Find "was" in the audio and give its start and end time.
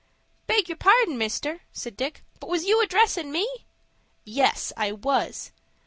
2.49-2.65, 4.93-5.51